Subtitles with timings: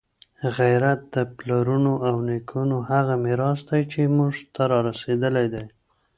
[0.57, 5.65] غیرت د پلرونو او نیکونو هغه میراث دی چي موږ ته رارسېدلی دی.